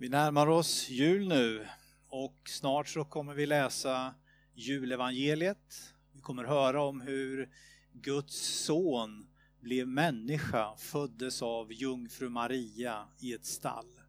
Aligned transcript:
Vi 0.00 0.08
närmar 0.08 0.46
oss 0.46 0.88
jul 0.88 1.28
nu 1.28 1.68
och 2.08 2.36
snart 2.48 2.88
så 2.88 3.04
kommer 3.04 3.34
vi 3.34 3.46
läsa 3.46 4.14
julevangeliet. 4.54 5.94
Vi 6.12 6.20
kommer 6.20 6.44
höra 6.44 6.82
om 6.82 7.00
hur 7.00 7.50
Guds 7.92 8.36
son 8.36 9.26
blev 9.60 9.88
människa, 9.88 10.76
föddes 10.76 11.42
av 11.42 11.72
jungfru 11.72 12.28
Maria 12.28 13.08
i 13.18 13.34
ett 13.34 13.44
stall. 13.44 14.00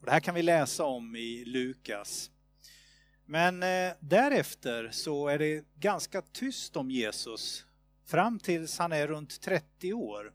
Och 0.00 0.06
det 0.06 0.12
här 0.12 0.20
kan 0.20 0.34
vi 0.34 0.42
läsa 0.42 0.84
om 0.84 1.16
i 1.16 1.44
Lukas. 1.44 2.30
Men 3.24 3.62
eh, 3.62 3.92
därefter 4.00 4.90
så 4.92 5.28
är 5.28 5.38
det 5.38 5.64
ganska 5.74 6.22
tyst 6.22 6.76
om 6.76 6.90
Jesus 6.90 7.66
fram 8.04 8.38
tills 8.38 8.78
han 8.78 8.92
är 8.92 9.06
runt 9.06 9.40
30 9.40 9.92
år. 9.92 10.32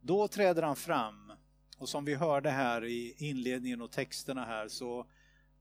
Då 0.00 0.28
träder 0.28 0.62
han 0.62 0.76
fram 0.76 1.32
och 1.80 1.88
som 1.88 2.04
vi 2.04 2.14
hörde 2.14 2.50
här 2.50 2.84
i 2.84 3.14
inledningen 3.18 3.80
och 3.80 3.90
texterna 3.90 4.44
här 4.44 4.68
så 4.68 5.06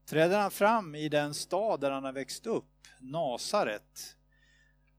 träder 0.06 0.40
han 0.40 0.52
fram 0.52 0.96
i 0.96 1.10
den 1.10 1.34
stad 1.34 1.82
där 1.82 1.91
han 1.91 2.04
har 2.04 2.12
växt 2.12 2.46
upp, 2.46 2.88
Nasaret. 3.00 4.18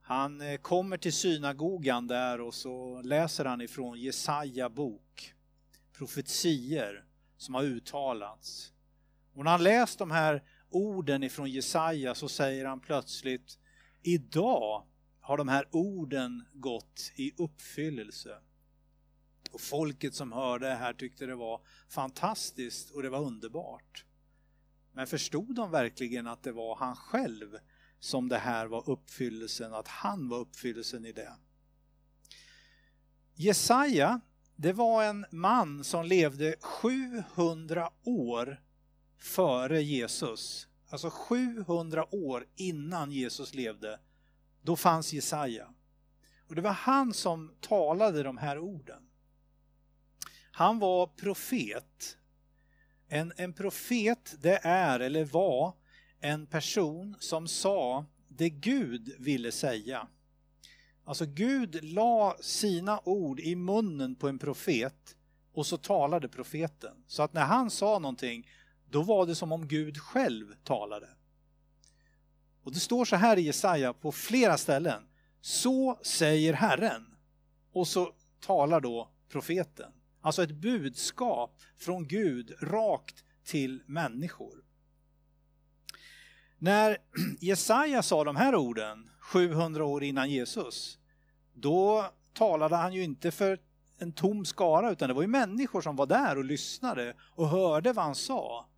Han 0.01 0.41
eh, 0.41 0.57
kommer 0.57 0.97
till 0.97 1.13
synagogan 1.13 2.07
där 2.07 2.41
och 2.41 2.55
så 2.55 3.03
läser 3.03 3.45
han 3.45 3.61
ifrån 3.61 4.01
Jesaja 4.01 4.69
bok, 4.69 5.35
profetier 5.93 7.05
som 7.37 7.55
har 7.55 7.63
uttalats. 7.63 8.73
Och 9.35 9.45
när 9.45 9.51
han 9.51 9.63
läst 9.63 9.99
de 9.99 10.11
här 10.11 10.43
orden 10.71 11.23
ifrån 11.23 11.51
Jesaja 11.51 12.15
så 12.15 12.29
säger 12.29 12.65
han 12.65 12.81
plötsligt 12.81 13.59
Idag 14.03 14.87
har 15.21 15.37
de 15.37 15.49
här 15.49 15.69
orden 15.71 16.45
gått 16.53 17.13
i 17.17 17.33
uppfyllelse. 17.37 18.39
Och 19.51 19.61
folket 19.61 20.15
som 20.15 20.33
hörde 20.33 20.69
det 20.69 20.75
här 20.75 20.93
tyckte 20.93 21.27
det 21.27 21.35
var 21.35 21.61
fantastiskt 21.89 22.91
och 22.91 23.03
det 23.03 23.11
var 23.11 23.21
underbart. 23.21 24.05
Men 24.93 25.07
förstod 25.07 25.55
de 25.55 25.71
verkligen 25.71 26.27
att 26.27 26.43
det 26.43 26.53
var 26.53 26.77
han 26.77 26.97
själv 26.97 27.59
som 27.99 28.29
det 28.29 28.39
här 28.39 28.67
var 28.67 28.91
uppfyllelsen, 28.91 29.75
att 29.75 29.89
han 29.89 30.29
var 30.29 30.39
uppfyllelsen 30.39 31.07
i 31.07 31.13
det? 31.13 31.37
Jesaja, 33.35 34.21
det 34.57 34.73
var 34.73 35.05
en 35.05 35.27
man 35.31 35.85
som 35.85 36.05
levde 36.05 36.55
700 36.61 37.91
år 38.05 38.63
före 39.19 39.83
Jesus. 39.83 40.69
Alltså 40.89 41.11
700 41.11 42.15
år 42.15 42.47
innan 42.57 43.11
Jesus 43.11 43.55
levde, 43.55 44.01
då 44.63 44.77
fanns 44.77 45.13
Jesaja. 45.13 45.75
Och 46.49 46.55
det 46.55 46.63
var 46.63 46.73
han 46.73 47.15
som 47.15 47.55
talade 47.61 48.23
de 48.23 48.39
här 48.39 48.59
orden. 48.59 49.10
Han 50.61 50.79
var 50.79 51.07
profet. 51.07 52.19
En, 53.09 53.33
en 53.37 53.53
profet 53.53 54.35
det 54.41 54.61
är 54.63 55.01
eller 55.01 55.25
var 55.25 55.75
en 56.19 56.47
person 56.47 57.17
som 57.21 57.49
sa 57.49 58.05
det 58.29 58.51
Gud 58.51 59.15
ville 59.19 59.53
säga. 59.53 60.09
Alltså 61.05 61.27
Gud 61.27 61.85
la 61.85 62.37
sina 62.41 63.01
ord 63.05 63.41
i 63.41 63.57
munnen 63.57 64.15
på 64.15 64.29
en 64.29 64.39
profet 64.39 65.17
och 65.53 65.67
så 65.67 65.77
talade 65.77 66.29
profeten. 66.29 67.05
Så 67.07 67.23
att 67.23 67.33
när 67.33 67.45
han 67.45 67.71
sa 67.71 67.99
någonting 67.99 68.49
då 68.91 69.03
var 69.03 69.27
det 69.27 69.35
som 69.35 69.53
om 69.53 69.69
Gud 69.69 69.99
själv 69.99 70.55
talade. 70.65 71.09
Och 72.63 72.73
det 72.73 72.81
står 72.81 73.05
så 73.05 73.17
här 73.17 73.37
i 73.37 73.43
Jesaja 73.43 73.93
på 73.93 74.13
flera 74.13 74.59
ställen. 74.59 75.03
Så 75.41 75.99
säger 76.03 76.53
Herren. 76.53 77.17
Och 77.73 77.89
så 77.89 78.15
talar 78.41 78.81
då 78.81 79.11
profeten. 79.29 79.93
Alltså 80.21 80.43
ett 80.43 80.51
budskap 80.51 81.63
från 81.79 82.09
Gud 82.09 82.53
rakt 82.61 83.25
till 83.45 83.83
människor. 83.87 84.65
När 86.59 86.99
Jesaja 87.41 88.03
sa 88.03 88.25
de 88.25 88.37
här 88.37 88.55
orden 88.55 89.11
700 89.21 89.85
år 89.85 90.05
innan 90.05 90.31
Jesus, 90.31 90.99
då 91.55 92.11
talade 92.33 92.77
han 92.77 92.93
ju 92.93 93.03
inte 93.03 93.31
för 93.31 93.59
en 93.99 94.13
tom 94.13 94.45
skara 94.45 94.91
utan 94.91 95.09
det 95.09 95.15
var 95.15 95.23
ju 95.23 95.29
människor 95.29 95.81
som 95.81 95.97
var 95.97 96.07
där 96.07 96.39
och 96.39 96.45
lyssnade 96.45 97.15
och 97.21 97.49
hörde 97.49 97.93
vad 97.93 98.05
han 98.05 98.15
sa. 98.15 98.69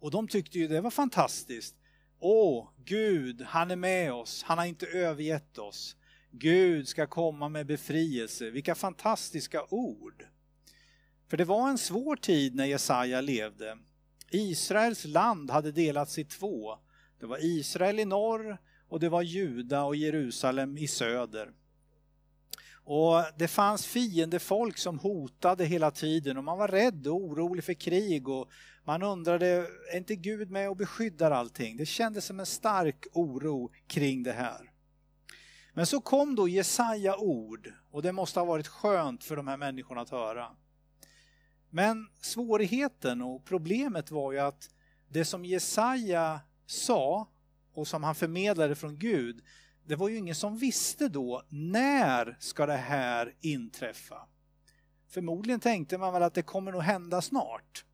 Och 0.00 0.10
de 0.10 0.28
tyckte 0.28 0.58
ju 0.58 0.68
det 0.68 0.80
var 0.80 0.90
fantastiskt. 0.90 1.76
Åh, 2.20 2.68
Gud, 2.84 3.42
han 3.42 3.70
är 3.70 3.76
med 3.76 4.12
oss, 4.12 4.42
han 4.42 4.58
har 4.58 4.64
inte 4.64 4.86
övergett 4.86 5.58
oss. 5.58 5.96
Gud 6.30 6.88
ska 6.88 7.06
komma 7.06 7.48
med 7.48 7.66
befrielse, 7.66 8.50
vilka 8.50 8.74
fantastiska 8.74 9.64
ord. 9.70 10.24
För 11.28 11.36
det 11.36 11.44
var 11.44 11.68
en 11.68 11.78
svår 11.78 12.16
tid 12.16 12.54
när 12.54 12.64
Jesaja 12.64 13.20
levde. 13.20 13.78
Israels 14.30 15.04
land 15.04 15.50
hade 15.50 15.72
delats 15.72 16.18
i 16.18 16.24
två. 16.24 16.78
Det 17.20 17.26
var 17.26 17.38
Israel 17.44 17.98
i 17.98 18.04
norr 18.04 18.58
och 18.88 19.00
det 19.00 19.08
var 19.08 19.22
Juda 19.22 19.84
och 19.84 19.96
Jerusalem 19.96 20.78
i 20.78 20.88
söder. 20.88 21.52
Och 22.84 23.24
Det 23.38 23.48
fanns 23.48 23.86
fiendefolk 23.86 24.78
som 24.78 24.98
hotade 24.98 25.64
hela 25.64 25.90
tiden 25.90 26.36
och 26.36 26.44
man 26.44 26.58
var 26.58 26.68
rädd 26.68 27.06
och 27.06 27.16
orolig 27.16 27.64
för 27.64 27.74
krig 27.74 28.28
och 28.28 28.48
man 28.84 29.02
undrade, 29.02 29.46
är 29.92 29.96
inte 29.96 30.16
Gud 30.16 30.50
med 30.50 30.70
och 30.70 30.76
beskyddar 30.76 31.30
allting? 31.30 31.76
Det 31.76 31.86
kändes 31.86 32.24
som 32.24 32.40
en 32.40 32.46
stark 32.46 33.06
oro 33.12 33.70
kring 33.86 34.22
det 34.22 34.32
här. 34.32 34.70
Men 35.74 35.86
så 35.86 36.00
kom 36.00 36.34
då 36.34 36.48
Jesaja 36.48 37.16
ord 37.16 37.72
och 37.90 38.02
det 38.02 38.12
måste 38.12 38.40
ha 38.40 38.44
varit 38.44 38.68
skönt 38.68 39.24
för 39.24 39.36
de 39.36 39.48
här 39.48 39.56
människorna 39.56 40.00
att 40.00 40.10
höra. 40.10 40.46
Men 41.70 42.08
svårigheten 42.20 43.22
och 43.22 43.44
problemet 43.44 44.10
var 44.10 44.32
ju 44.32 44.38
att 44.38 44.70
det 45.08 45.24
som 45.24 45.44
Jesaja 45.44 46.40
sa 46.66 47.28
och 47.72 47.88
som 47.88 48.04
han 48.04 48.14
förmedlade 48.14 48.74
från 48.74 48.98
Gud, 48.98 49.44
det 49.86 49.96
var 49.96 50.08
ju 50.08 50.16
ingen 50.16 50.34
som 50.34 50.58
visste 50.58 51.08
då 51.08 51.42
när 51.48 52.36
ska 52.40 52.66
det 52.66 52.76
här 52.76 53.34
inträffa. 53.40 54.26
Förmodligen 55.08 55.60
tänkte 55.60 55.98
man 55.98 56.12
väl 56.12 56.22
att 56.22 56.34
det 56.34 56.42
kommer 56.42 56.72
nog 56.72 56.82
hända 56.82 57.22
snart. 57.22 57.84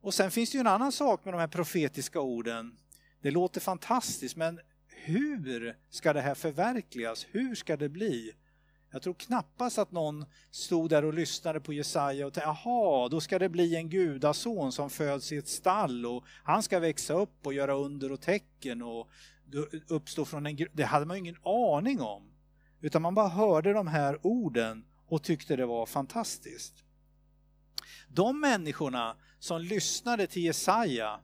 Och 0.00 0.14
sen 0.14 0.30
finns 0.30 0.50
det 0.50 0.56
ju 0.56 0.60
en 0.60 0.66
annan 0.66 0.92
sak 0.92 1.24
med 1.24 1.34
de 1.34 1.40
här 1.40 1.48
profetiska 1.48 2.20
orden. 2.20 2.76
Det 3.20 3.30
låter 3.30 3.60
fantastiskt 3.60 4.36
men 4.36 4.60
hur 4.88 5.76
ska 5.90 6.12
det 6.12 6.20
här 6.20 6.34
förverkligas? 6.34 7.26
Hur 7.30 7.54
ska 7.54 7.76
det 7.76 7.88
bli? 7.88 8.32
Jag 8.94 9.02
tror 9.02 9.14
knappast 9.14 9.78
att 9.78 9.92
någon 9.92 10.24
stod 10.50 10.90
där 10.90 11.04
och 11.04 11.14
lyssnade 11.14 11.60
på 11.60 11.72
Jesaja 11.72 12.26
och 12.26 12.32
tänkte 12.32 12.54
jaha, 12.64 13.08
då 13.08 13.20
ska 13.20 13.38
det 13.38 13.48
bli 13.48 13.76
en 13.76 13.88
gudason 13.88 14.72
som 14.72 14.90
föds 14.90 15.32
i 15.32 15.36
ett 15.36 15.48
stall 15.48 16.06
och 16.06 16.24
han 16.44 16.62
ska 16.62 16.78
växa 16.78 17.14
upp 17.14 17.46
och 17.46 17.54
göra 17.54 17.74
under 17.74 18.12
och 18.12 18.20
tecken 18.20 18.82
och 18.82 19.08
uppstå 19.88 20.24
från 20.24 20.46
en 20.46 20.66
Det 20.72 20.84
hade 20.84 21.06
man 21.06 21.16
ju 21.16 21.20
ingen 21.20 21.36
aning 21.44 22.00
om. 22.00 22.32
Utan 22.80 23.02
man 23.02 23.14
bara 23.14 23.28
hörde 23.28 23.72
de 23.72 23.86
här 23.86 24.26
orden 24.26 24.84
och 25.06 25.22
tyckte 25.22 25.56
det 25.56 25.66
var 25.66 25.86
fantastiskt. 25.86 26.84
De 28.08 28.40
människorna 28.40 29.16
som 29.38 29.62
lyssnade 29.62 30.26
till 30.26 30.42
Jesaja, 30.42 31.20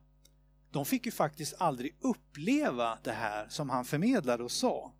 de 0.71 0.85
fick 0.85 1.07
ju 1.07 1.13
faktiskt 1.13 1.55
aldrig 1.59 1.97
uppleva 2.01 2.99
det 3.03 3.13
här 3.13 3.49
som 3.49 3.71
han 3.71 3.85
förmedlade 3.85 4.45
och 4.45 4.51
sa. 4.51 4.93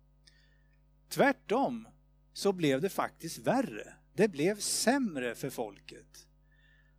Tvärtom 1.09 1.87
så 2.41 2.53
blev 2.53 2.81
det 2.81 2.89
faktiskt 2.89 3.37
värre. 3.37 3.93
Det 4.13 4.27
blev 4.27 4.59
sämre 4.59 5.35
för 5.35 5.49
folket. 5.49 6.27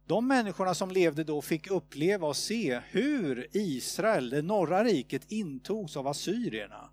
De 0.06 0.28
människorna 0.28 0.74
som 0.74 0.90
levde 0.90 1.24
då 1.24 1.42
fick 1.42 1.70
uppleva 1.70 2.26
och 2.26 2.36
se 2.36 2.80
hur 2.90 3.48
Israel, 3.52 4.30
det 4.30 4.42
norra 4.42 4.84
riket, 4.84 5.32
intogs 5.32 5.96
av 5.96 6.06
assyrierna. 6.06 6.90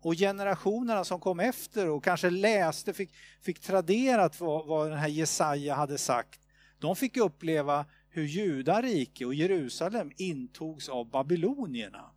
Och 0.00 0.14
generationerna 0.14 1.04
som 1.04 1.20
kom 1.20 1.40
efter 1.40 1.88
och 1.88 2.04
kanske 2.04 2.30
läste, 2.30 2.92
fick, 2.92 3.10
fick 3.40 3.60
traderat 3.60 4.40
vad, 4.40 4.66
vad 4.66 4.90
den 4.90 4.98
här 4.98 5.08
Jesaja 5.08 5.74
hade 5.74 5.98
sagt. 5.98 6.40
De 6.78 6.96
fick 6.96 7.16
uppleva 7.16 7.86
hur 8.08 8.24
judarike 8.24 9.24
och 9.24 9.34
Jerusalem 9.34 10.12
intogs 10.16 10.88
av 10.88 11.10
babylonierna. 11.10 12.10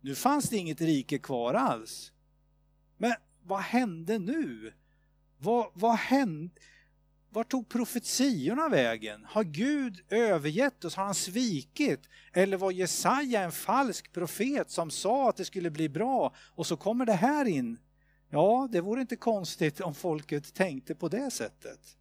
Nu 0.00 0.14
fanns 0.14 0.50
det 0.50 0.56
inget 0.56 0.80
rike 0.80 1.18
kvar 1.18 1.54
alls. 1.54 2.12
Men 2.96 3.14
vad 3.42 3.60
hände 3.60 4.18
nu? 4.18 4.72
Vad, 5.38 5.70
vad 5.74 5.96
hände? 5.96 6.54
Var 7.30 7.44
tog 7.44 7.68
profetiorna 7.68 8.68
vägen? 8.68 9.24
Har 9.24 9.44
Gud 9.44 10.00
övergett 10.08 10.84
oss? 10.84 10.94
Har 10.94 11.04
han 11.04 11.14
svikit? 11.14 12.08
Eller 12.32 12.56
var 12.56 12.70
Jesaja 12.70 13.42
en 13.42 13.52
falsk 13.52 14.12
profet 14.12 14.70
som 14.70 14.90
sa 14.90 15.28
att 15.28 15.36
det 15.36 15.44
skulle 15.44 15.70
bli 15.70 15.88
bra 15.88 16.34
och 16.38 16.66
så 16.66 16.76
kommer 16.76 17.06
det 17.06 17.12
här 17.12 17.44
in? 17.44 17.78
Ja, 18.30 18.68
det 18.72 18.80
vore 18.80 19.00
inte 19.00 19.16
konstigt 19.16 19.80
om 19.80 19.94
folket 19.94 20.54
tänkte 20.54 20.94
på 20.94 21.08
det 21.08 21.30
sättet. 21.30 21.96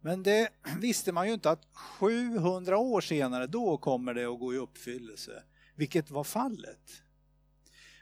Men 0.00 0.22
det 0.22 0.48
visste 0.80 1.12
man 1.12 1.26
ju 1.26 1.34
inte 1.34 1.50
att 1.50 1.66
700 1.72 2.78
år 2.78 3.00
senare, 3.00 3.46
då 3.46 3.76
kommer 3.76 4.14
det 4.14 4.24
att 4.24 4.38
gå 4.38 4.54
i 4.54 4.56
uppfyllelse. 4.56 5.42
Vilket 5.74 6.10
var 6.10 6.24
fallet. 6.24 7.02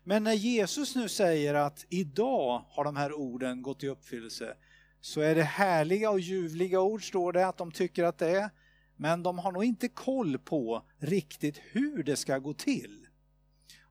Men 0.07 0.25
när 0.25 0.33
Jesus 0.33 0.97
nu 0.97 1.09
säger 1.09 1.55
att 1.55 1.87
idag 1.89 2.65
har 2.69 2.85
de 2.85 2.97
här 2.97 3.13
orden 3.13 3.63
gått 3.63 3.83
i 3.83 3.89
uppfyllelse 3.89 4.57
så 5.01 5.21
är 5.21 5.35
det 5.35 5.43
härliga 5.43 6.11
och 6.11 6.21
ljuvliga 6.21 6.81
ord 6.81 7.09
står 7.09 7.33
det 7.33 7.47
att 7.47 7.57
de 7.57 7.73
tycker 7.73 8.05
att 8.05 8.19
det 8.19 8.31
är. 8.31 8.51
Men 8.97 9.23
de 9.23 9.39
har 9.39 9.53
nog 9.53 9.65
inte 9.65 9.89
koll 9.89 10.39
på 10.39 10.83
riktigt 10.99 11.61
hur 11.73 12.03
det 12.03 12.17
ska 12.17 12.39
gå 12.39 12.55
till. 12.55 13.07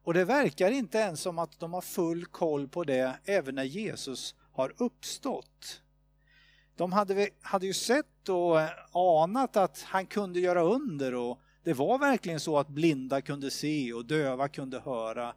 Och 0.03 0.13
det 0.13 0.25
verkar 0.25 0.71
inte 0.71 0.97
ens 0.97 1.21
som 1.21 1.39
att 1.39 1.59
de 1.59 1.73
har 1.73 1.81
full 1.81 2.25
koll 2.25 2.67
på 2.67 2.83
det 2.83 3.19
även 3.25 3.55
när 3.55 3.63
Jesus 3.63 4.35
har 4.51 4.73
uppstått. 4.77 5.81
De 6.75 6.91
hade, 6.91 7.29
hade 7.41 7.65
ju 7.65 7.73
sett 7.73 8.29
och 8.29 8.59
anat 9.23 9.57
att 9.57 9.81
han 9.81 10.05
kunde 10.05 10.39
göra 10.39 10.63
under 10.63 11.15
och 11.15 11.39
det 11.63 11.73
var 11.73 11.97
verkligen 11.97 12.39
så 12.39 12.57
att 12.57 12.67
blinda 12.67 13.21
kunde 13.21 13.51
se 13.51 13.93
och 13.93 14.05
döva 14.05 14.47
kunde 14.47 14.79
höra. 14.79 15.33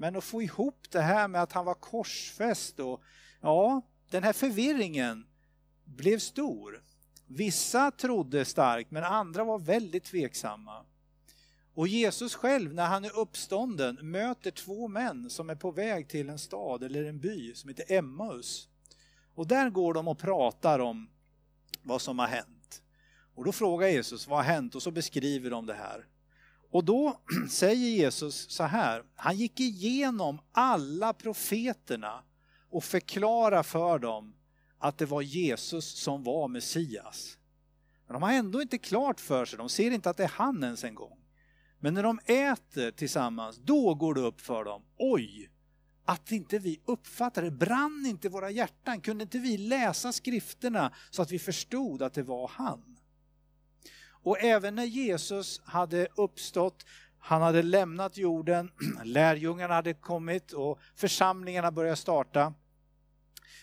Men 0.00 0.16
att 0.16 0.24
få 0.24 0.42
ihop 0.42 0.90
det 0.90 1.00
här 1.00 1.28
med 1.28 1.42
att 1.42 1.52
han 1.52 1.64
var 1.64 1.74
korsfäst 1.74 2.80
och 2.80 3.02
ja, 3.40 3.82
den 4.10 4.22
här 4.22 4.32
förvirringen 4.32 5.26
blev 5.84 6.18
stor. 6.18 6.82
Vissa 7.26 7.90
trodde 7.90 8.44
starkt 8.44 8.90
men 8.90 9.04
andra 9.04 9.44
var 9.44 9.58
väldigt 9.58 10.04
tveksamma. 10.04 10.84
Och 11.74 11.88
Jesus 11.88 12.34
själv 12.34 12.74
när 12.74 12.86
han 12.86 13.04
är 13.04 13.18
uppstånden 13.18 13.98
möter 14.02 14.50
två 14.50 14.88
män 14.88 15.30
som 15.30 15.50
är 15.50 15.54
på 15.54 15.70
väg 15.70 16.08
till 16.08 16.28
en 16.28 16.38
stad 16.38 16.82
eller 16.82 17.04
en 17.04 17.20
by 17.20 17.54
som 17.54 17.68
heter 17.68 17.92
Emmaus. 17.92 18.68
Och 19.34 19.46
där 19.46 19.70
går 19.70 19.94
de 19.94 20.08
och 20.08 20.18
pratar 20.18 20.78
om 20.78 21.10
vad 21.82 22.02
som 22.02 22.18
har 22.18 22.26
hänt. 22.26 22.82
Och 23.34 23.44
då 23.44 23.52
frågar 23.52 23.88
Jesus 23.88 24.28
vad 24.28 24.38
har 24.38 24.44
hänt 24.44 24.74
och 24.74 24.82
så 24.82 24.90
beskriver 24.90 25.50
de 25.50 25.66
det 25.66 25.74
här. 25.74 26.06
Och 26.70 26.84
då 26.84 27.20
säger 27.50 27.88
Jesus 27.88 28.50
så 28.50 28.64
här, 28.64 29.04
han 29.14 29.36
gick 29.36 29.60
igenom 29.60 30.40
alla 30.52 31.12
profeterna 31.12 32.24
och 32.70 32.84
förklarade 32.84 33.62
för 33.62 33.98
dem 33.98 34.34
att 34.78 34.98
det 34.98 35.06
var 35.06 35.22
Jesus 35.22 35.84
som 35.84 36.22
var 36.22 36.48
Messias. 36.48 37.38
Men 38.06 38.14
de 38.14 38.22
har 38.22 38.32
ändå 38.32 38.62
inte 38.62 38.78
klart 38.78 39.20
för 39.20 39.44
sig, 39.44 39.58
de 39.58 39.68
ser 39.68 39.90
inte 39.90 40.10
att 40.10 40.16
det 40.16 40.24
är 40.24 40.32
han 40.34 40.64
ens 40.64 40.84
en 40.84 40.94
gång. 40.94 41.18
Men 41.80 41.94
när 41.94 42.02
de 42.02 42.18
äter 42.24 42.90
tillsammans, 42.90 43.56
då 43.56 43.94
går 43.94 44.14
det 44.14 44.20
upp 44.20 44.40
för 44.40 44.64
dem. 44.64 44.82
Oj, 44.98 45.50
att 46.04 46.32
inte 46.32 46.58
vi 46.58 46.80
uppfattade, 46.84 47.50
brann 47.50 48.06
inte 48.06 48.28
våra 48.28 48.50
hjärtan? 48.50 49.00
Kunde 49.00 49.22
inte 49.22 49.38
vi 49.38 49.56
läsa 49.56 50.12
skrifterna 50.12 50.92
så 51.10 51.22
att 51.22 51.30
vi 51.30 51.38
förstod 51.38 52.02
att 52.02 52.14
det 52.14 52.22
var 52.22 52.50
han? 52.54 52.97
Och 54.28 54.40
även 54.40 54.74
när 54.74 54.84
Jesus 54.84 55.60
hade 55.64 56.08
uppstått, 56.16 56.86
han 57.18 57.42
hade 57.42 57.62
lämnat 57.62 58.16
jorden, 58.16 58.70
lärjungarna 59.04 59.74
hade 59.74 59.94
kommit 59.94 60.52
och 60.52 60.78
församlingarna 60.96 61.70
började 61.70 61.96
starta. 61.96 62.54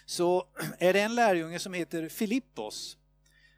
Så 0.05 0.47
är 0.79 0.93
det 0.93 1.01
en 1.01 1.15
lärjunge 1.15 1.59
som 1.59 1.73
heter 1.73 2.09
Filippos 2.09 2.97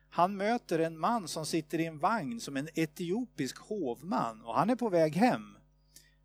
han 0.10 0.38
möter 0.38 0.80
en 0.80 1.00
man 1.00 1.28
som 1.28 1.46
sitter 1.46 1.80
i 1.80 1.86
en 1.86 2.00
vagn 2.00 2.40
som 2.40 2.58
en 2.58 2.70
etiopisk 2.74 3.58
hovman 3.58 4.42
och 4.42 4.56
han 4.56 4.70
är 4.70 4.76
på 4.76 4.90
väg 4.90 5.16
hem. 5.16 5.58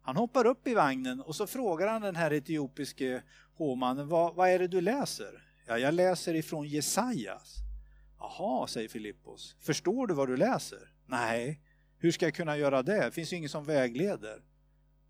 Han 0.02 0.16
hoppar 0.16 0.46
upp 0.46 0.66
i 0.66 0.74
vagnen 0.74 1.20
och 1.20 1.36
så 1.36 1.46
frågar 1.46 1.88
han 1.88 2.02
den 2.02 2.16
här 2.16 2.30
etiopiske 2.30 3.22
hovmannen, 3.54 4.08
vad, 4.08 4.34
vad 4.34 4.48
är 4.48 4.58
det 4.58 4.68
du 4.68 4.80
läser? 4.80 5.46
Ja, 5.66 5.78
jag 5.78 5.94
läser 5.94 6.34
ifrån 6.34 6.68
Jesajas. 6.68 7.61
Jaha, 8.22 8.66
säger 8.66 8.88
Filippos. 8.88 9.56
Förstår 9.58 10.06
du 10.06 10.14
vad 10.14 10.28
du 10.28 10.36
läser? 10.36 10.92
Nej, 11.06 11.60
hur 11.98 12.10
ska 12.10 12.26
jag 12.26 12.34
kunna 12.34 12.56
göra 12.56 12.82
det? 12.82 13.04
Det 13.04 13.10
finns 13.10 13.32
ju 13.32 13.36
ingen 13.36 13.48
som 13.48 13.64
vägleder. 13.64 14.42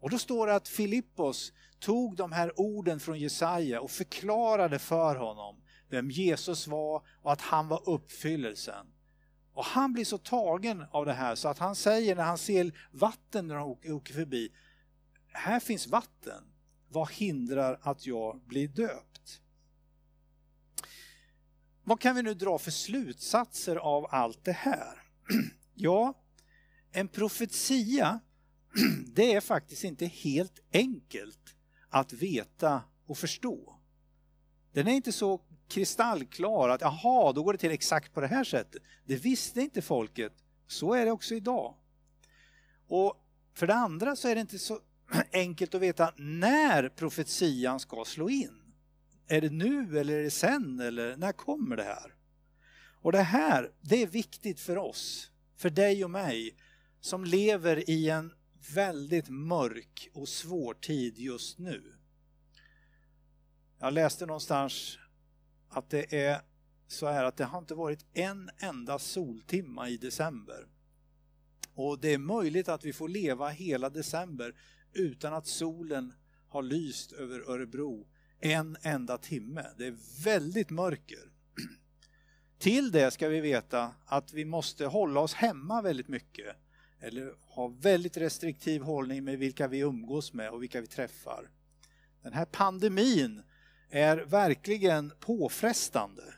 Och 0.01 0.11
då 0.11 0.19
står 0.19 0.47
det 0.47 0.55
att 0.55 0.69
Filippos 0.69 1.53
tog 1.79 2.17
de 2.17 2.33
här 2.33 2.61
orden 2.61 3.01
från 3.01 3.19
Jesaja 3.19 3.81
och 3.81 3.91
förklarade 3.91 4.79
för 4.79 5.17
honom 5.17 5.63
vem 5.89 6.11
Jesus 6.11 6.67
var 6.67 7.03
och 7.23 7.33
att 7.33 7.41
han 7.41 7.69
var 7.69 7.89
uppfyllelsen. 7.89 8.87
Och 9.55 9.65
han 9.65 9.93
blir 9.93 10.05
så 10.05 10.19
tagen 10.19 10.85
av 10.91 11.07
det 11.07 11.13
här 11.13 11.35
så 11.35 11.49
att 11.49 11.59
han 11.59 11.77
säger 11.77 12.17
när 12.17 12.25
han 12.25 12.39
ser 12.39 12.73
vatten 12.91 13.49
när 13.49 13.55
han 13.55 13.65
åker 13.65 14.15
förbi, 14.15 14.53
här 15.33 15.61
finns 15.61 15.87
vatten, 15.87 16.45
vad 16.89 17.13
hindrar 17.13 17.79
att 17.83 18.07
jag 18.07 18.41
blir 18.47 18.69
döpt? 18.69 19.42
Vad 21.85 22.01
kan 22.01 22.17
vi 22.17 22.23
nu 22.23 22.35
dra 22.35 22.59
för 22.59 22.71
slutsatser 22.71 23.77
av 23.77 24.07
allt 24.11 24.45
det 24.45 24.53
här? 24.53 25.03
Ja, 25.75 26.15
en 26.93 27.09
profetia, 27.09 28.21
det 29.07 29.35
är 29.35 29.41
faktiskt 29.41 29.85
inte 29.85 30.07
helt 30.07 30.61
enkelt 30.73 31.55
att 31.89 32.13
veta 32.13 32.83
och 33.07 33.19
förstå. 33.19 33.79
Den 34.73 34.89
är 34.89 34.93
inte 34.93 35.13
så 35.13 35.41
kristallklar 35.69 36.69
att 36.69 36.81
jaha, 36.81 37.33
då 37.33 37.43
går 37.43 37.53
det 37.53 37.59
till 37.59 37.71
exakt 37.71 38.15
på 38.15 38.21
det 38.21 38.27
här 38.27 38.45
sättet. 38.45 38.83
Det 39.05 39.17
visste 39.17 39.61
inte 39.61 39.83
folket. 39.83 40.33
Så 40.67 40.95
är 40.95 41.05
det 41.05 41.11
också 41.11 41.35
idag. 41.35 41.75
Och 42.89 43.17
för 43.55 43.67
det 43.67 43.75
andra 43.75 44.17
så 44.17 44.29
är 44.29 44.35
det 44.35 44.41
inte 44.41 44.59
så 44.59 44.81
enkelt 45.33 45.75
att 45.75 45.81
veta 45.81 46.13
när 46.17 46.89
profetian 46.89 47.81
ska 47.81 48.05
slå 48.05 48.31
in. 48.31 48.62
Är 49.27 49.41
det 49.41 49.51
nu 49.51 49.99
eller 49.99 50.15
är 50.15 50.23
det 50.23 50.31
sen 50.31 50.81
eller 50.81 51.17
när 51.17 51.33
kommer 51.33 51.77
det 51.77 51.83
här? 51.83 52.15
Och 53.03 53.13
det 53.13 53.23
här, 53.23 53.73
det 53.81 54.03
är 54.03 54.07
viktigt 54.07 54.61
för 54.61 54.79
oss, 54.79 55.31
för 55.57 55.71
dig 55.71 56.05
och 56.05 56.11
mig 56.11 56.57
som 57.01 57.25
lever 57.25 57.91
i 57.91 58.11
en 58.11 58.33
väldigt 58.75 59.29
mörk 59.29 60.09
och 60.13 60.29
svår 60.29 60.75
tid 60.75 61.19
just 61.19 61.59
nu. 61.59 61.83
Jag 63.79 63.93
läste 63.93 64.27
någonstans 64.27 64.99
att 65.69 65.91
det 65.91 66.15
är 66.15 66.41
så 66.87 67.07
här 67.07 67.25
att 67.25 67.37
det 67.37 67.45
har 67.45 67.59
inte 67.59 67.75
varit 67.75 68.07
en 68.13 68.51
enda 68.59 68.99
soltimma 68.99 69.89
i 69.89 69.97
december. 69.97 70.67
Och 71.75 72.01
det 72.01 72.09
är 72.15 72.19
möjligt 72.19 72.69
att 72.69 72.85
vi 72.85 72.93
får 72.93 73.09
leva 73.09 73.49
hela 73.49 73.91
december 73.91 74.55
utan 74.93 75.35
att 75.35 75.47
solen 75.47 76.15
har 76.49 76.63
lyst 76.63 77.13
över 77.13 77.51
Örebro 77.51 78.07
en 78.43 78.77
enda 78.83 79.19
timme. 79.19 79.67
Det 79.79 79.87
är 79.87 80.25
väldigt 80.25 80.71
mörker. 80.71 81.33
Till 82.59 82.93
det 82.93 83.11
ska 83.11 83.29
vi 83.29 83.41
veta 83.41 83.95
att 84.07 84.33
vi 84.33 84.45
måste 84.45 84.87
hålla 84.87 85.21
oss 85.21 85.35
hemma 85.35 85.83
väldigt 85.83 86.09
mycket. 86.09 86.57
Eller 87.01 87.35
ha 87.41 87.69
väldigt 87.69 88.17
restriktiv 88.17 88.83
hållning 88.83 89.25
med 89.25 89.39
vilka 89.39 89.69
vi 89.69 89.79
umgås 89.79 90.33
med 90.33 90.51
och 90.51 90.63
vilka 90.63 90.81
vi 90.81 90.87
träffar. 90.87 91.51
Den 92.23 92.33
här 92.33 92.45
pandemin 92.45 93.43
är 93.91 94.17
verkligen 94.17 95.13
påfrestande. 95.21 96.35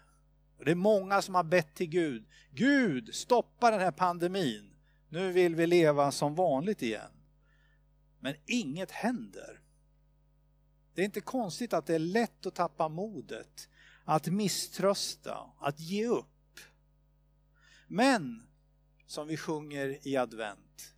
Det 0.64 0.70
är 0.70 0.74
många 0.74 1.22
som 1.22 1.34
har 1.34 1.44
bett 1.44 1.74
till 1.74 1.88
Gud. 1.88 2.24
Gud, 2.50 3.14
stoppa 3.14 3.70
den 3.70 3.80
här 3.80 3.92
pandemin. 3.92 4.70
Nu 5.08 5.32
vill 5.32 5.54
vi 5.54 5.66
leva 5.66 6.12
som 6.12 6.34
vanligt 6.34 6.82
igen. 6.82 7.11
Men 8.20 8.34
inget 8.46 8.90
händer. 8.90 9.61
Det 10.94 11.00
är 11.00 11.04
inte 11.04 11.20
konstigt 11.20 11.72
att 11.72 11.86
det 11.86 11.94
är 11.94 11.98
lätt 11.98 12.46
att 12.46 12.54
tappa 12.54 12.88
modet, 12.88 13.68
att 14.04 14.26
misströsta, 14.26 15.50
att 15.58 15.80
ge 15.80 16.06
upp. 16.06 16.60
Men, 17.86 18.46
som 19.06 19.26
vi 19.26 19.36
sjunger 19.36 20.08
i 20.08 20.16
advent, 20.16 20.94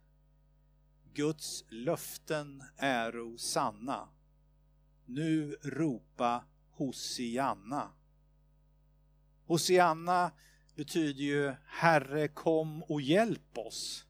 Guds 1.12 1.64
löften 1.68 2.62
äro 2.76 3.38
sanna 3.38 4.08
nu 5.06 5.56
ropa 5.62 6.44
Hosianna. 6.70 7.90
Hosianna 9.46 10.30
betyder 10.74 11.22
ju 11.22 11.54
Herre 11.66 12.28
kom 12.28 12.82
och 12.82 13.00
hjälp 13.00 13.58
oss. 13.58 14.06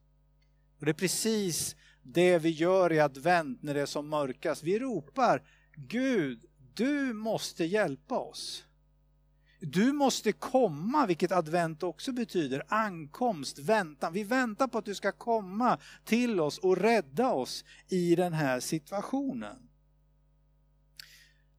Och 0.78 0.84
det 0.84 0.90
är 0.90 0.94
precis 0.94 1.76
det 2.02 2.38
vi 2.38 2.50
gör 2.50 2.92
i 2.92 3.00
advent 3.00 3.62
när 3.62 3.74
det 3.74 3.80
är 3.80 3.86
som 3.86 4.08
mörkast. 4.08 4.62
Vi 4.62 4.78
ropar 4.78 5.42
Gud, 5.76 6.44
du 6.74 7.12
måste 7.12 7.64
hjälpa 7.64 8.18
oss. 8.18 8.64
Du 9.60 9.92
måste 9.92 10.32
komma, 10.32 11.06
vilket 11.06 11.32
advent 11.32 11.82
också 11.82 12.12
betyder, 12.12 12.62
ankomst, 12.68 13.58
väntan. 13.58 14.12
Vi 14.12 14.24
väntar 14.24 14.68
på 14.68 14.78
att 14.78 14.84
du 14.84 14.94
ska 14.94 15.12
komma 15.12 15.78
till 16.04 16.40
oss 16.40 16.58
och 16.58 16.76
rädda 16.76 17.32
oss 17.32 17.64
i 17.88 18.14
den 18.16 18.32
här 18.32 18.60
situationen. 18.60 19.68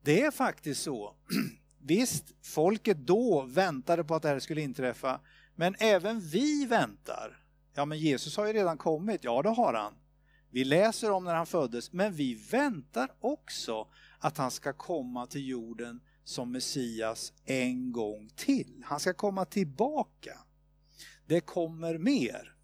Det 0.02 0.22
är 0.22 0.32
faktiskt 0.32 0.84
så. 0.84 1.16
Visst, 1.82 2.34
folket 2.42 2.98
då 2.98 3.42
väntade 3.42 4.04
på 4.04 4.16
att 4.16 4.22
det 4.22 4.30
här 4.30 4.40
skulle 4.40 4.62
inträffa, 4.62 5.22
men 5.56 5.76
även 5.80 6.20
vi 6.20 6.66
väntar. 6.66 7.44
Ja, 7.76 7.86
men 7.86 8.00
Jesus 8.00 8.38
har 8.38 8.48
ju 8.48 8.54
redan 8.54 8.78
kommit. 8.78 9.24
Ja, 9.24 9.42
det 9.42 9.50
har 9.50 9.74
han. 9.74 9.94
Vi 10.52 10.64
läser 10.64 11.12
om 11.12 11.24
när 11.24 11.36
han 11.36 11.46
föddes, 11.46 11.94
men 11.94 12.14
vi 12.14 12.34
väntar 12.34 13.12
också 13.20 13.88
att 14.20 14.38
han 14.38 14.52
ska 14.52 14.74
komma 14.74 15.28
till 15.28 15.48
jorden 15.48 16.02
som 16.24 16.52
Messias 16.52 17.34
en 17.46 17.92
gång 17.92 18.30
till. 18.36 18.84
Han 18.86 19.00
ska 19.00 19.14
komma 19.14 19.46
tillbaka. 19.46 20.38
Det 21.26 21.42
kommer 21.42 21.98
mer. 21.98 22.56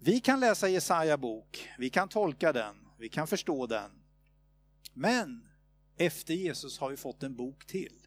Vi 0.00 0.20
kan 0.20 0.40
läsa 0.40 0.68
Jesaja 0.68 1.16
bok, 1.16 1.68
vi 1.78 1.90
kan 1.90 2.08
tolka 2.08 2.52
den, 2.52 2.76
vi 2.98 3.08
kan 3.08 3.26
förstå 3.26 3.66
den. 3.66 3.90
Men 4.92 5.48
efter 5.96 6.34
Jesus 6.34 6.78
har 6.78 6.90
vi 6.90 6.96
fått 6.96 7.22
en 7.22 7.36
bok 7.36 7.66
till. 7.66 8.06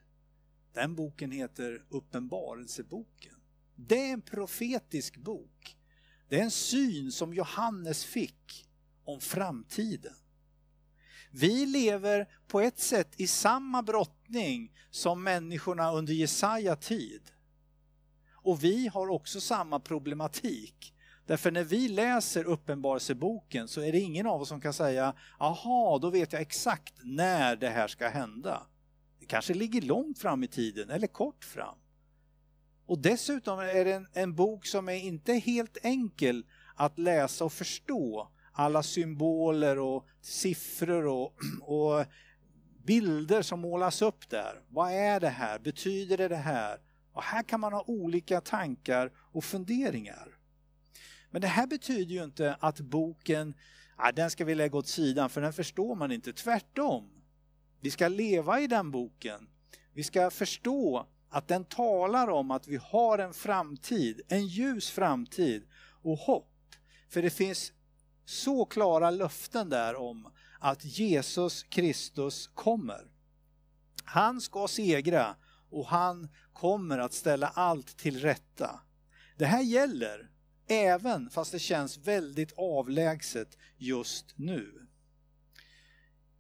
Den 0.73 0.95
boken 0.95 1.31
heter 1.31 1.85
Uppenbarelseboken. 1.89 3.35
Det 3.75 4.09
är 4.09 4.13
en 4.13 4.21
profetisk 4.21 5.17
bok. 5.17 5.77
Det 6.29 6.39
är 6.39 6.43
en 6.43 6.51
syn 6.51 7.11
som 7.11 7.33
Johannes 7.33 8.05
fick 8.05 8.67
om 9.03 9.19
framtiden. 9.19 10.15
Vi 11.31 11.65
lever 11.65 12.27
på 12.47 12.61
ett 12.61 12.79
sätt 12.79 13.13
i 13.17 13.27
samma 13.27 13.83
brottning 13.83 14.71
som 14.89 15.23
människorna 15.23 15.91
under 15.91 16.13
Jesaja 16.13 16.75
tid. 16.75 17.21
Och 18.33 18.63
vi 18.63 18.87
har 18.87 19.09
också 19.09 19.41
samma 19.41 19.79
problematik. 19.79 20.93
Därför 21.25 21.51
när 21.51 21.63
vi 21.63 21.87
läser 21.87 22.43
Uppenbarelseboken 22.43 23.67
så 23.67 23.81
är 23.81 23.91
det 23.91 23.99
ingen 23.99 24.27
av 24.27 24.41
oss 24.41 24.49
som 24.49 24.61
kan 24.61 24.73
säga 24.73 25.13
aha, 25.39 25.99
då 26.01 26.09
vet 26.09 26.33
jag 26.33 26.41
exakt 26.41 26.93
när 27.03 27.55
det 27.55 27.69
här 27.69 27.87
ska 27.87 28.07
hända. 28.07 28.67
Det 29.19 29.25
kanske 29.25 29.53
ligger 29.53 29.81
långt 29.81 30.19
fram 30.19 30.43
i 30.43 30.47
tiden 30.47 30.89
eller 30.89 31.07
kort 31.07 31.43
fram. 31.43 31.77
Och 32.85 32.99
dessutom 32.99 33.59
är 33.59 33.85
det 33.85 33.93
en, 33.93 34.07
en 34.13 34.35
bok 34.35 34.65
som 34.65 34.89
är 34.89 34.95
inte 34.95 35.33
helt 35.33 35.77
enkel 35.83 36.45
att 36.75 36.99
läsa 36.99 37.45
och 37.45 37.53
förstå. 37.53 38.30
Alla 38.51 38.83
symboler 38.83 39.79
och 39.79 40.07
siffror 40.21 41.05
och, 41.05 41.35
och 41.61 42.05
bilder 42.83 43.41
som 43.41 43.59
målas 43.59 44.01
upp 44.01 44.29
där. 44.29 44.61
Vad 44.69 44.91
är 44.91 45.19
det 45.19 45.29
här? 45.29 45.59
Betyder 45.59 46.17
det 46.17 46.27
det 46.27 46.35
här? 46.35 46.79
Och 47.13 47.23
här 47.23 47.43
kan 47.43 47.59
man 47.59 47.73
ha 47.73 47.83
olika 47.87 48.41
tankar 48.41 49.11
och 49.17 49.43
funderingar. 49.43 50.37
Men 51.31 51.41
det 51.41 51.47
här 51.47 51.67
betyder 51.67 52.15
ju 52.15 52.23
inte 52.23 52.55
att 52.59 52.79
boken, 52.79 53.53
ja, 53.97 54.11
den 54.11 54.31
ska 54.31 54.45
vi 54.45 54.55
lägga 54.55 54.77
åt 54.77 54.87
sidan 54.87 55.29
för 55.29 55.41
den 55.41 55.53
förstår 55.53 55.95
man 55.95 56.11
inte. 56.11 56.33
Tvärtom. 56.33 57.09
Vi 57.81 57.91
ska 57.91 58.07
leva 58.07 58.59
i 58.59 58.67
den 58.67 58.91
boken. 58.91 59.47
Vi 59.93 60.03
ska 60.03 60.29
förstå 60.29 61.07
att 61.29 61.47
den 61.47 61.65
talar 61.65 62.27
om 62.27 62.51
att 62.51 62.67
vi 62.67 62.79
har 62.83 63.19
en 63.19 63.33
framtid, 63.33 64.21
en 64.27 64.47
ljus 64.47 64.89
framtid 64.89 65.63
och 66.03 66.17
hopp. 66.17 66.47
För 67.09 67.21
det 67.21 67.29
finns 67.29 67.73
så 68.25 68.65
klara 68.65 69.09
löften 69.09 69.69
där 69.69 69.95
om 69.95 70.27
att 70.59 70.85
Jesus 70.85 71.63
Kristus 71.63 72.47
kommer. 72.47 73.11
Han 74.03 74.41
ska 74.41 74.67
segra 74.67 75.35
och 75.69 75.87
han 75.87 76.29
kommer 76.53 76.99
att 76.99 77.13
ställa 77.13 77.47
allt 77.47 77.97
till 77.97 78.19
rätta. 78.19 78.81
Det 79.37 79.45
här 79.45 79.61
gäller 79.61 80.29
även 80.67 81.29
fast 81.29 81.51
det 81.51 81.59
känns 81.59 81.97
väldigt 81.97 82.53
avlägset 82.57 83.57
just 83.77 84.37
nu. 84.37 84.87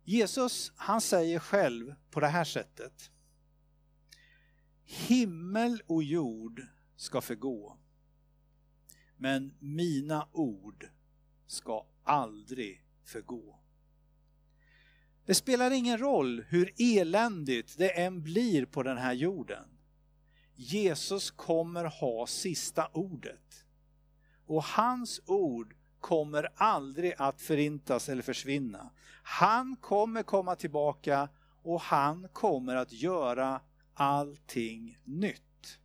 Jesus 0.03 0.71
han 0.75 1.01
säger 1.01 1.39
själv 1.39 1.95
på 2.11 2.19
det 2.19 2.27
här 2.27 2.43
sättet. 2.43 3.11
Himmel 4.83 5.81
och 5.87 6.03
jord 6.03 6.61
ska 6.95 7.21
förgå. 7.21 7.77
Men 9.17 9.53
mina 9.59 10.27
ord 10.31 10.89
ska 11.51 11.85
aldrig 12.03 12.83
förgå. 13.03 13.59
Det 15.25 15.35
spelar 15.35 15.71
ingen 15.71 15.97
roll 15.97 16.45
hur 16.49 16.73
eländigt 16.77 17.77
det 17.77 17.89
än 17.89 18.23
blir 18.23 18.65
på 18.65 18.83
den 18.83 18.97
här 18.97 19.13
jorden. 19.13 19.65
Jesus 20.55 21.31
kommer 21.31 21.85
ha 21.85 22.27
sista 22.27 22.87
ordet. 22.93 23.65
Och 24.45 24.63
hans 24.63 25.21
ord 25.25 25.75
kommer 25.99 26.49
aldrig 26.55 27.13
att 27.17 27.41
förintas 27.41 28.09
eller 28.09 28.21
försvinna. 28.21 28.91
Han 29.23 29.75
kommer 29.75 30.23
komma 30.23 30.55
tillbaka 30.55 31.29
och 31.63 31.81
han 31.81 32.27
kommer 32.33 32.75
att 32.75 32.91
göra 32.91 33.61
allting 33.93 34.97
nytt. 35.03 35.79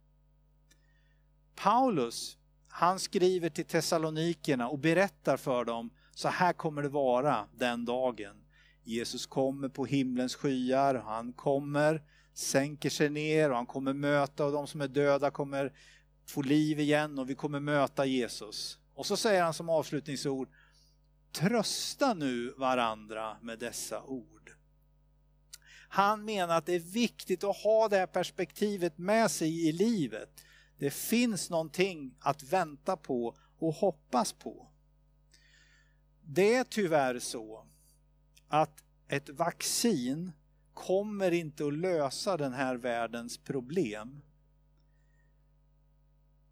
Paulus, 1.55 2.39
han 2.79 2.99
skriver 2.99 3.49
till 3.49 3.65
Thessalonikerna 3.65 4.69
och 4.69 4.79
berättar 4.79 5.37
för 5.37 5.65
dem, 5.65 5.91
så 6.15 6.29
här 6.29 6.53
kommer 6.53 6.83
det 6.83 6.89
vara 6.89 7.49
den 7.59 7.85
dagen. 7.85 8.37
Jesus 8.85 9.27
kommer 9.27 9.69
på 9.69 9.87
himlens 9.87 10.35
skyar, 10.35 10.95
han 10.95 11.33
kommer, 11.33 12.03
sänker 12.35 12.91
sig 12.91 13.11
ner 13.11 13.51
och 13.51 13.57
han 13.57 13.67
kommer 13.67 13.93
möta 13.93 14.45
och 14.45 14.53
de 14.53 14.67
som 14.67 14.81
är 14.81 14.89
döda 14.89 15.31
kommer 15.31 15.73
få 16.27 16.43
liv 16.43 16.81
igen 16.81 17.19
och 17.19 17.31
vi 17.31 17.35
kommer 17.35 17.61
möta 17.61 18.05
Jesus. 18.05 18.79
Och 18.95 19.07
så 19.07 19.17
säger 19.17 19.43
han 19.43 19.55
som 19.55 19.69
avslutningsord, 19.69 20.49
trösta 21.33 22.15
nu 22.15 22.55
varandra 22.57 23.37
med 23.43 23.59
dessa 23.59 24.03
ord. 24.03 24.51
Han 25.89 26.25
menar 26.25 26.59
att 26.59 26.67
det 26.67 26.75
är 26.75 26.93
viktigt 26.93 27.45
att 27.45 27.57
ha 27.57 27.89
det 27.89 27.97
här 27.97 28.07
perspektivet 28.07 28.99
med 28.99 29.31
sig 29.31 29.69
i 29.69 29.73
livet. 29.73 30.46
Det 30.79 30.91
finns 30.91 31.51
någonting 31.51 32.15
att 32.21 32.43
vänta 32.43 32.97
på 32.97 33.37
och 33.59 33.75
hoppas 33.75 34.33
på. 34.33 34.69
Det 36.23 36.55
är 36.55 36.65
tyvärr 36.65 37.19
så 37.19 37.67
att 38.49 38.85
ett 39.09 39.29
vaccin 39.29 40.33
kommer 40.75 41.31
inte 41.31 41.67
att 41.67 41.75
lösa 41.75 42.37
den 42.37 42.53
här 42.53 42.77
världens 42.77 43.39
problem. 43.39 44.23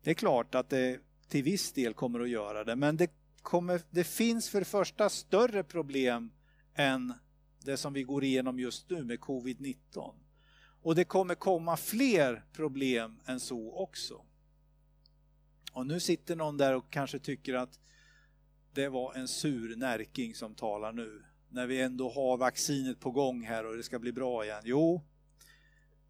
Det 0.02 0.10
är 0.10 0.14
klart 0.14 0.54
att 0.54 0.68
det 0.68 1.00
till 1.28 1.42
viss 1.42 1.72
del 1.72 1.94
kommer 1.94 2.20
att 2.20 2.28
göra 2.28 2.64
det, 2.64 2.76
men 2.76 2.96
det, 2.96 3.10
kommer, 3.42 3.80
det 3.90 4.04
finns 4.04 4.48
för 4.48 4.58
det 4.58 4.64
första 4.64 5.10
större 5.10 5.64
problem 5.64 6.30
än 6.74 7.12
det 7.64 7.76
som 7.76 7.92
vi 7.92 8.02
går 8.02 8.24
igenom 8.24 8.60
just 8.60 8.90
nu 8.90 9.04
med 9.04 9.18
covid-19. 9.18 10.14
Och 10.84 10.94
det 10.94 11.04
kommer 11.04 11.34
komma 11.34 11.76
fler 11.76 12.44
problem 12.52 13.20
än 13.26 13.40
så 13.40 13.72
också. 13.72 14.24
Och 15.72 15.86
nu 15.86 16.00
sitter 16.00 16.36
någon 16.36 16.56
där 16.56 16.74
och 16.74 16.90
kanske 16.90 17.18
tycker 17.18 17.54
att 17.54 17.80
det 18.72 18.88
var 18.88 19.14
en 19.14 19.28
sur 19.28 19.76
närking 19.76 20.34
som 20.34 20.54
talar 20.54 20.92
nu. 20.92 21.24
När 21.48 21.66
vi 21.66 21.80
ändå 21.80 22.10
har 22.10 22.36
vaccinet 22.36 23.00
på 23.00 23.10
gång 23.10 23.42
här 23.42 23.66
och 23.66 23.76
det 23.76 23.82
ska 23.82 23.98
bli 23.98 24.12
bra 24.12 24.44
igen. 24.44 24.62
Jo, 24.64 25.02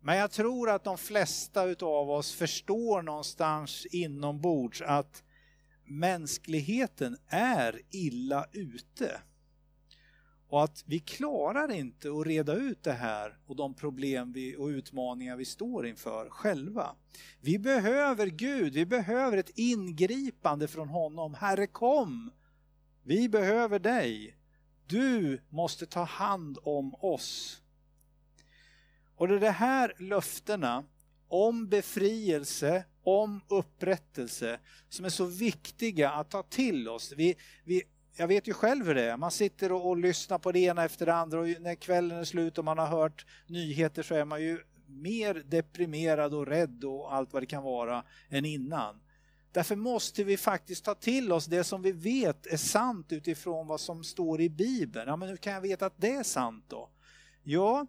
men 0.01 0.17
jag 0.17 0.31
tror 0.31 0.71
att 0.71 0.85
de 0.85 0.99
flesta 0.99 1.65
utav 1.65 2.11
oss 2.11 2.33
förstår 2.33 3.03
någonstans 3.03 3.87
inombords 3.87 4.83
att 4.83 5.23
mänskligheten 5.85 7.17
är 7.29 7.81
illa 7.91 8.47
ute. 8.53 9.21
Och 10.55 10.65
att 10.65 10.85
vi 10.87 11.01
klarar 11.01 11.73
inte 11.73 12.09
att 12.09 12.27
reda 12.27 12.55
ut 12.55 12.83
det 12.83 12.93
här 12.93 13.39
och 13.47 13.57
de 13.57 13.75
problem 13.75 14.33
vi, 14.33 14.57
och 14.57 14.67
utmaningar 14.67 15.37
vi 15.37 15.45
står 15.45 15.87
inför 15.87 16.29
själva. 16.31 16.95
Vi 17.41 17.59
behöver 17.59 18.27
Gud, 18.27 18.75
vi 18.75 18.87
behöver 18.87 19.37
ett 19.37 19.59
ingripande 19.59 20.69
från 20.69 20.89
honom. 20.89 21.35
Herre 21.35 21.67
kom! 21.67 22.31
Vi 23.03 23.29
behöver 23.29 23.79
dig. 23.79 24.37
Du 24.87 25.43
måste 25.49 25.87
ta 25.87 26.03
hand 26.03 26.59
om 26.63 26.95
oss. 26.95 27.63
Och 29.17 29.29
det 29.29 29.35
är 29.35 29.41
de 29.41 29.51
här 29.51 29.95
löftena 29.99 30.85
om 31.29 31.69
befrielse, 31.69 32.85
om 33.03 33.41
upprättelse 33.49 34.61
som 34.89 35.05
är 35.05 35.09
så 35.09 35.25
viktiga 35.25 36.11
att 36.11 36.31
ta 36.31 36.43
till 36.43 36.89
oss. 36.89 37.13
Vi, 37.17 37.35
vi, 37.65 37.83
jag 38.17 38.29
vet 38.29 38.49
ju 38.49 38.53
själv 38.53 38.87
hur 38.87 38.95
det 38.95 39.11
är, 39.11 39.17
man 39.17 39.31
sitter 39.31 39.73
och, 39.73 39.89
och, 39.89 39.97
lyssnar 39.97 40.39
på 40.39 40.53
det 40.53 40.59
ena 40.59 40.85
efter 40.85 41.07
det 41.07 41.15
andra 41.15 41.41
och 41.41 41.47
när 41.61 41.75
kvällen 41.75 42.19
är 42.19 42.25
slut 42.25 42.59
och 42.59 42.65
man 42.65 42.79
har 42.79 42.87
hört 42.87 43.27
nyheter 43.47 44.03
så 44.03 44.15
är 44.15 44.25
man 44.25 44.43
ju 44.43 44.59
mer 44.87 45.35
deprimerad 45.35 46.35
och 46.35 46.47
rädd 46.47 46.85
och 46.85 47.15
allt 47.15 47.33
vad 47.33 47.43
det 47.43 47.47
kan 47.47 47.63
vara 47.63 48.05
än 48.29 48.45
innan. 48.45 49.01
Därför 49.53 49.77
måste 49.77 50.25
vi 50.25 50.37
faktiskt 50.37 50.85
ta 50.85 50.95
till 50.95 51.33
oss 51.33 51.47
det 51.47 51.65
som 51.65 51.83
vi 51.83 51.93
vet 51.93 52.47
är 52.47 52.57
sant 52.57 53.13
utifrån 53.13 53.67
vad 53.67 53.81
som 53.81 54.05
står 54.05 54.41
i 54.41 54.49
Bibeln. 54.49 55.09
Ja, 55.09 55.17
men 55.17 55.29
hur 55.29 55.37
kan 55.37 55.53
jag 55.53 55.61
veta 55.61 55.87
att 55.87 56.01
det 56.01 56.15
är 56.15 56.23
sant 56.23 56.65
då? 56.69 56.91
Ja, 57.43 57.87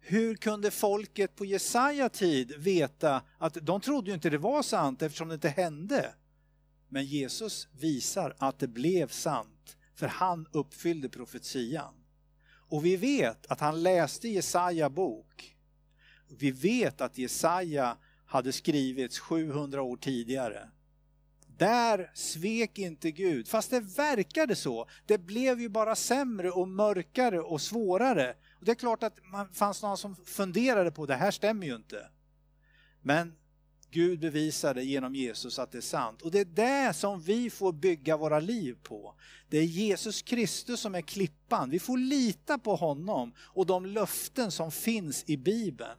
hur 0.00 0.34
kunde 0.34 0.70
folket 0.70 1.36
på 1.36 1.44
Jesaja 1.44 2.08
tid 2.08 2.52
veta 2.58 3.22
att 3.38 3.54
de 3.62 3.80
trodde 3.80 4.10
ju 4.10 4.14
inte 4.14 4.30
det 4.30 4.38
var 4.38 4.62
sant 4.62 5.02
eftersom 5.02 5.28
det 5.28 5.34
inte 5.34 5.48
hände? 5.48 6.14
Men 6.92 7.04
Jesus 7.04 7.68
visar 7.80 8.34
att 8.38 8.58
det 8.58 8.68
blev 8.68 9.08
sant 9.08 9.76
för 9.94 10.06
han 10.06 10.46
uppfyllde 10.52 11.08
profetian. 11.08 11.94
Och 12.48 12.84
vi 12.84 12.96
vet 12.96 13.46
att 13.46 13.60
han 13.60 13.82
läste 13.82 14.28
Jesaja 14.28 14.90
bok. 14.90 15.56
Vi 16.28 16.50
vet 16.50 17.00
att 17.00 17.18
Jesaja 17.18 17.96
hade 18.26 18.52
skrivits 18.52 19.18
700 19.18 19.82
år 19.82 19.96
tidigare. 19.96 20.68
Där 21.46 22.10
svek 22.14 22.78
inte 22.78 23.10
Gud, 23.10 23.48
fast 23.48 23.70
det 23.70 23.80
verkade 23.80 24.56
så. 24.56 24.88
Det 25.06 25.18
blev 25.18 25.60
ju 25.60 25.68
bara 25.68 25.94
sämre 25.94 26.50
och 26.50 26.68
mörkare 26.68 27.40
och 27.40 27.60
svårare. 27.60 28.34
Och 28.58 28.64
det 28.64 28.70
är 28.70 28.76
klart 28.76 29.02
att 29.02 29.18
man 29.24 29.48
fanns 29.48 29.82
någon 29.82 29.98
som 29.98 30.16
funderade 30.16 30.90
på 30.90 31.06
det 31.06 31.14
här 31.14 31.30
stämmer 31.30 31.66
ju 31.66 31.76
inte. 31.76 32.08
Men 33.02 33.34
Gud 33.92 34.20
bevisade 34.20 34.84
genom 34.84 35.14
Jesus 35.14 35.58
att 35.58 35.72
det 35.72 35.78
är 35.78 35.82
sant. 35.82 36.22
Och 36.22 36.30
det 36.30 36.40
är 36.40 36.44
det 36.44 36.92
som 36.92 37.20
vi 37.20 37.50
får 37.50 37.72
bygga 37.72 38.16
våra 38.16 38.40
liv 38.40 38.76
på. 38.82 39.14
Det 39.48 39.58
är 39.58 39.64
Jesus 39.64 40.22
Kristus 40.22 40.80
som 40.80 40.94
är 40.94 41.00
klippan. 41.00 41.70
Vi 41.70 41.78
får 41.78 41.98
lita 41.98 42.58
på 42.58 42.76
honom 42.76 43.34
och 43.38 43.66
de 43.66 43.86
löften 43.86 44.50
som 44.50 44.70
finns 44.70 45.24
i 45.26 45.36
Bibeln. 45.36 45.98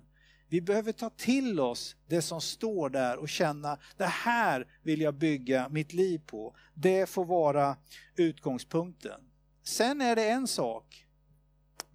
Vi 0.49 0.61
behöver 0.61 0.91
ta 0.91 1.09
till 1.09 1.59
oss 1.59 1.95
det 2.07 2.21
som 2.21 2.41
står 2.41 2.89
där 2.89 3.17
och 3.17 3.29
känna 3.29 3.77
det 3.97 4.05
här 4.05 4.67
vill 4.83 5.01
jag 5.01 5.15
bygga 5.15 5.69
mitt 5.69 5.93
liv 5.93 6.21
på. 6.25 6.55
Det 6.73 7.09
får 7.09 7.25
vara 7.25 7.77
utgångspunkten. 8.15 9.21
Sen 9.63 10.01
är 10.01 10.15
det 10.15 10.29
en 10.29 10.47
sak, 10.47 11.05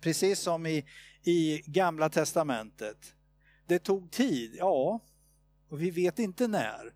precis 0.00 0.40
som 0.40 0.66
i, 0.66 0.84
i 1.22 1.62
gamla 1.66 2.08
testamentet. 2.08 3.14
Det 3.66 3.78
tog 3.78 4.10
tid, 4.10 4.56
ja, 4.58 5.00
och 5.68 5.82
vi 5.82 5.90
vet 5.90 6.18
inte 6.18 6.48
när. 6.48 6.94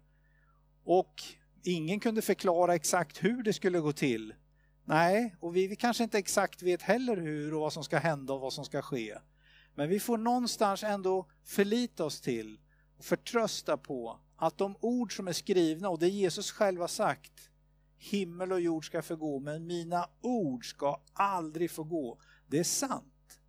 Och 0.84 1.22
ingen 1.62 2.00
kunde 2.00 2.22
förklara 2.22 2.74
exakt 2.74 3.24
hur 3.24 3.42
det 3.42 3.52
skulle 3.52 3.80
gå 3.80 3.92
till. 3.92 4.34
Nej, 4.84 5.36
och 5.40 5.56
vi, 5.56 5.66
vi 5.66 5.76
kanske 5.76 6.04
inte 6.04 6.18
exakt 6.18 6.62
vet 6.62 6.82
heller 6.82 7.16
hur 7.16 7.54
och 7.54 7.60
vad 7.60 7.72
som 7.72 7.84
ska 7.84 7.98
hända 7.98 8.32
och 8.32 8.40
vad 8.40 8.52
som 8.52 8.64
ska 8.64 8.82
ske. 8.82 9.18
Men 9.74 9.88
vi 9.88 10.00
får 10.00 10.18
någonstans 10.18 10.82
ändå 10.82 11.26
förlita 11.44 12.04
oss 12.04 12.20
till 12.20 12.58
och 12.98 13.04
förtrösta 13.04 13.76
på 13.76 14.18
att 14.36 14.58
de 14.58 14.76
ord 14.80 15.16
som 15.16 15.28
är 15.28 15.32
skrivna 15.32 15.88
och 15.88 15.98
det 15.98 16.08
Jesus 16.08 16.50
själv 16.50 16.80
har 16.80 16.88
sagt, 16.88 17.50
himmel 17.98 18.52
och 18.52 18.60
jord 18.60 18.86
ska 18.86 19.02
förgå 19.02 19.38
men 19.38 19.66
mina 19.66 20.08
ord 20.20 20.70
ska 20.70 21.00
aldrig 21.12 21.70
förgå. 21.70 22.18
Det 22.46 22.58
är 22.58 22.64
sant. 22.64 23.40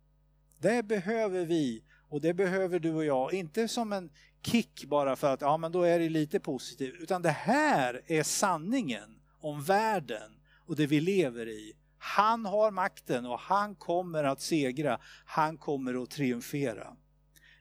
Det 0.58 0.82
behöver 0.82 1.44
vi 1.44 1.84
och 2.08 2.20
det 2.20 2.34
behöver 2.34 2.78
du 2.78 2.94
och 2.94 3.04
jag, 3.04 3.34
inte 3.34 3.68
som 3.68 3.92
en 3.92 4.10
kick 4.46 4.84
bara 4.84 5.16
för 5.16 5.34
att 5.34 5.40
ja 5.40 5.56
men 5.56 5.72
då 5.72 5.82
är 5.82 5.98
det 5.98 6.08
lite 6.08 6.40
positivt, 6.40 6.94
utan 7.00 7.22
det 7.22 7.30
här 7.30 8.02
är 8.06 8.22
sanningen 8.22 9.20
om 9.40 9.62
världen 9.62 10.32
och 10.66 10.76
det 10.76 10.86
vi 10.86 11.00
lever 11.00 11.48
i. 11.48 11.72
Han 11.98 12.46
har 12.46 12.70
makten 12.70 13.26
och 13.26 13.38
han 13.38 13.74
kommer 13.74 14.24
att 14.24 14.40
segra. 14.40 14.98
Han 15.26 15.56
kommer 15.56 16.02
att 16.02 16.10
triumfera. 16.10 16.96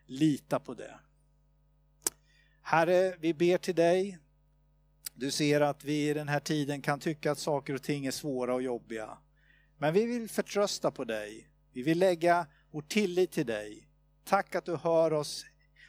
Lita 0.06 0.60
på 0.60 0.74
det. 0.74 1.00
Herre, 2.62 3.16
vi 3.20 3.34
ber 3.34 3.58
till 3.58 3.76
dig. 3.76 4.18
Du 5.14 5.32
ser 5.32 5.62
att 5.62 5.84
vi 5.84 6.10
i 6.10 6.14
den 6.14 6.28
här 6.28 6.40
tiden 6.40 6.82
kan 6.82 7.00
tycka 7.00 7.32
att 7.32 7.40
saker 7.40 7.74
och 7.74 7.84
ting 7.84 8.06
är 8.06 8.12
svåra 8.12 8.54
och 8.54 8.62
jobbiga. 8.62 9.18
Men 9.78 9.94
vi 9.94 10.06
vill 10.06 10.30
förtrösta 10.30 10.92
på 10.92 11.04
dig. 11.04 11.50
Vi 11.72 11.84
vill 11.84 12.00
lägga 12.00 12.48
vår 12.72 12.82
tillit 12.82 13.32
till 13.32 13.46
dig. 13.46 13.88
Tack 14.24 14.56
att 14.56 14.66
du 14.66 14.76
hör 14.76 15.14
oss 15.14 15.46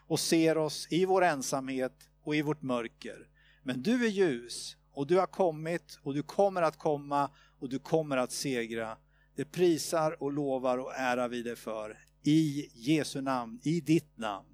och 0.07 0.21
ser 0.21 0.59
oss 0.59 0.87
i 0.91 1.05
vår 1.05 1.25
ensamhet 1.25 2.09
och 2.23 2.37
i 2.37 2.43
vårt 2.43 2.63
mörker. 2.63 3.29
Men 3.63 3.83
du 3.83 4.05
är 4.05 4.11
ljus 4.11 4.77
och 4.93 5.07
du 5.07 5.19
har 5.19 5.27
kommit 5.27 5.99
och 6.03 6.15
du 6.15 6.23
kommer 6.23 6.63
att 6.63 6.79
komma 6.79 7.31
och 7.59 7.69
du 7.69 7.79
kommer 7.79 8.17
att 8.17 8.33
segra. 8.33 8.97
Det 9.37 9.45
prisar 9.45 10.23
och 10.23 10.33
lovar 10.33 10.79
och 10.79 10.95
ärar 10.95 11.29
vi 11.29 11.43
dig 11.43 11.57
för. 11.57 11.99
I 12.23 12.71
Jesu 12.75 13.21
namn, 13.21 13.61
i 13.63 13.81
ditt 13.81 14.19
namn. 14.19 14.49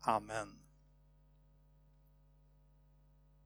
Amen. 0.00 0.61